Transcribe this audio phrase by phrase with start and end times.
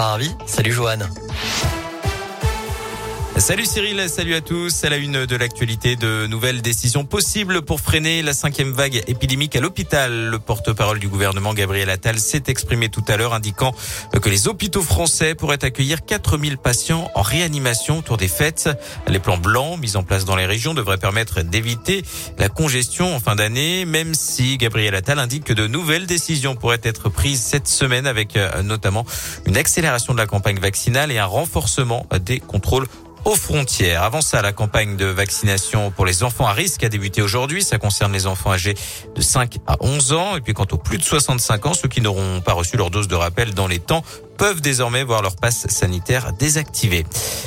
[0.00, 0.30] Ravi.
[0.46, 1.08] Salut Joanne.
[3.38, 4.82] Salut Cyril, salut à tous.
[4.82, 9.54] À la une de l'actualité, de nouvelles décisions possibles pour freiner la cinquième vague épidémique
[9.54, 10.30] à l'hôpital.
[10.30, 13.72] Le porte-parole du gouvernement, Gabriel Attal, s'est exprimé tout à l'heure, indiquant
[14.20, 18.68] que les hôpitaux français pourraient accueillir 4000 patients en réanimation autour des fêtes.
[19.06, 22.02] Les plans blancs mis en place dans les régions devraient permettre d'éviter
[22.38, 26.80] la congestion en fin d'année, même si Gabriel Attal indique que de nouvelles décisions pourraient
[26.82, 29.06] être prises cette semaine avec euh, notamment
[29.46, 32.86] une accélération de la campagne vaccinale et un renforcement des contrôles
[33.24, 34.02] aux frontières.
[34.02, 37.62] Avant ça, la campagne de vaccination pour les enfants à risque a débuté aujourd'hui.
[37.62, 38.74] Ça concerne les enfants âgés
[39.14, 40.36] de 5 à 11 ans.
[40.36, 43.08] Et puis quant aux plus de 65 ans, ceux qui n'auront pas reçu leur dose
[43.08, 44.02] de rappel dans les temps
[44.38, 47.04] peuvent désormais voir leur passe sanitaire désactivé.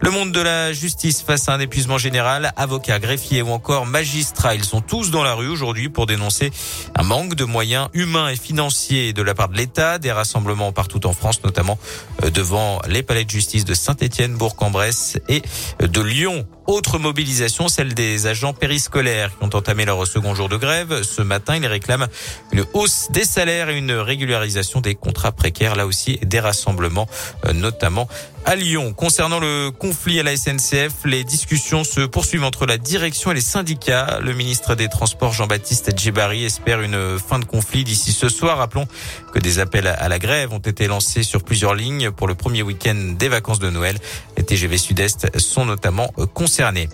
[0.00, 4.54] Le monde de la justice face à un épuisement général, avocats, greffiers ou encore magistrats,
[4.54, 6.52] ils sont tous dans la rue aujourd'hui pour dénoncer
[6.94, 11.06] un manque de moyens humains et financiers de la part de l'État, des rassemblements partout
[11.06, 11.78] en France, notamment
[12.22, 15.42] euh, devant les palais de justice de Saint-Étienne, Bourg-en-Bresse et
[15.80, 16.46] de Lyon.
[16.66, 21.02] Autre mobilisation, celle des agents périscolaires qui ont entamé leur second jour de grève.
[21.02, 22.08] Ce matin, ils réclament
[22.52, 25.76] une hausse des salaires et une régularisation des contrats précaires.
[25.76, 27.06] Là aussi, des rassemblements,
[27.44, 28.08] euh, notamment
[28.46, 28.92] à Lyon.
[28.92, 33.40] Concernant le conflit à la SNCF, les discussions se poursuivent entre la direction et les
[33.40, 34.18] syndicats.
[34.22, 38.58] Le ministre des Transports, Jean-Baptiste Djebari, espère une fin de conflit d'ici ce soir.
[38.58, 38.86] Rappelons
[39.32, 42.62] que des appels à la grève ont été lancés sur plusieurs lignes pour le premier
[42.62, 43.98] week-end des vacances de Noël.
[44.44, 46.88] TGV Sud-Est sont notamment concernés.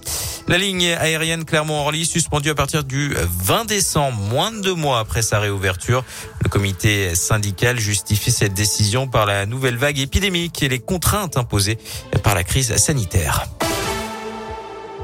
[0.48, 5.23] La ligne aérienne Clermont-Orly suspendue à partir du 20 décembre, moins de deux mois après
[5.23, 6.05] sa réouverture.
[6.43, 11.78] Le comité syndical justifie cette décision par la nouvelle vague épidémique et les contraintes imposées
[12.23, 13.47] par la crise sanitaire.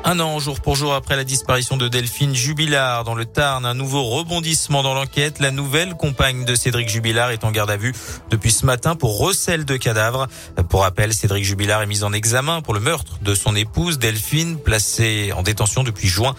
[0.09, 3.75] Un an jour pour jour après la disparition de Delphine Jubilard dans le Tarn, un
[3.75, 5.41] nouveau rebondissement dans l'enquête.
[5.41, 7.93] La nouvelle compagne de Cédric Jubilard est en garde à vue
[8.31, 10.29] depuis ce matin pour recel de cadavres.
[10.71, 14.59] Pour rappel, Cédric Jubilard est mis en examen pour le meurtre de son épouse Delphine,
[14.59, 16.37] placée en détention depuis juin.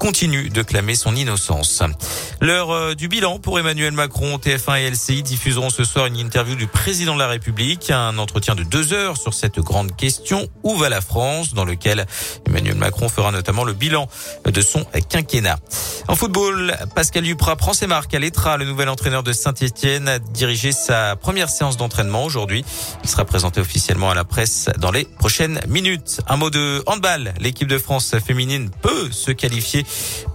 [0.00, 1.82] Continue de clamer son innocence.
[2.40, 6.54] L'heure euh, du bilan pour Emmanuel Macron, TF1 et LCI diffuseront ce soir une interview
[6.54, 10.74] du président de la République, un entretien de deux heures sur cette grande question où
[10.74, 12.06] va la France, dans lequel
[12.46, 14.08] Emmanuel Macron fera notamment le bilan
[14.46, 15.58] de son quinquennat.
[16.08, 18.56] En football, Pascal Duprat prend ses marques à l'Etra.
[18.56, 22.64] Le nouvel entraîneur de Saint-Etienne a dirigé sa première séance d'entraînement aujourd'hui.
[23.04, 26.22] Il sera présenté officiellement à la presse dans les prochaines minutes.
[26.26, 27.34] Un mot de handball.
[27.38, 29.84] L'équipe de France féminine peut se qualifier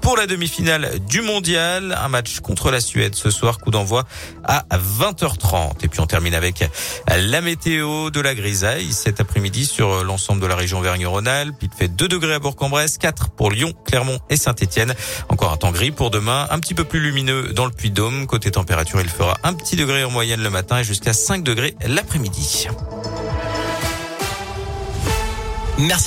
[0.01, 1.97] pour la demi-finale du mondial.
[2.01, 4.03] Un match contre la Suède ce soir, coup d'envoi
[4.43, 5.83] à 20h30.
[5.83, 6.63] Et puis on termine avec
[7.07, 11.55] la météo de la grisaille cet après-midi sur l'ensemble de la région Vergne-Rhône-Alpes.
[11.61, 14.93] Il fait 2 degrés à Bourg-en-Bresse, 4 pour Lyon, Clermont et Saint-Etienne.
[15.29, 18.27] Encore un temps gris pour demain, un petit peu plus lumineux dans le Puy-de-Dôme.
[18.27, 21.75] Côté température, il fera un petit degré en moyenne le matin et jusqu'à 5 degrés
[21.85, 22.67] l'après-midi.
[25.77, 26.03] Merci.